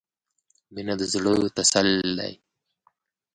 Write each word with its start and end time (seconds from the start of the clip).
•مینه 0.73 0.93
د 0.99 1.01
زړۀ 1.13 1.33
تسل 1.57 1.89
دی. 2.19 2.33